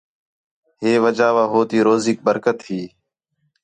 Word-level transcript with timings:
ہے 0.81 0.91
وجہ 1.03 1.29
وا 1.35 1.43
ہو 1.51 1.59
تی 1.69 1.77
روزیک 1.87 2.17
برکت 2.27 2.57
ہی 2.69 2.81